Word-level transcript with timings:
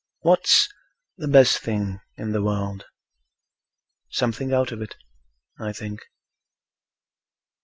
What's 0.21 0.67
the 1.15 1.27
best 1.27 1.59
thing 1.59 2.01
in 2.17 2.31
the 2.31 2.41
world? 2.41 2.85
Something 4.09 4.51
out 4.51 4.71
of 4.71 4.81
it, 4.81 4.95
I 5.59 5.73
think. 5.73 5.99